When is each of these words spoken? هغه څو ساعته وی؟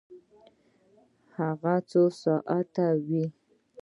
هغه 1.37 1.73
څو 1.89 2.03
ساعته 2.21 2.87
وی؟ 3.07 3.25